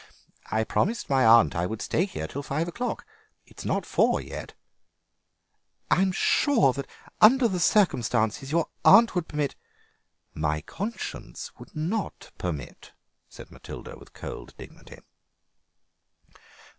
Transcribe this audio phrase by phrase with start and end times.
[0.49, 3.05] "I promised my aunt I would stay here till five o'clock;
[3.45, 4.55] it's not four yet."
[5.91, 6.73] "I am sure,
[7.21, 9.55] under the circumstances, your aunt would permit—"
[10.33, 12.93] "My conscience would not permit,"
[13.29, 14.97] said Matilda with cold dignity.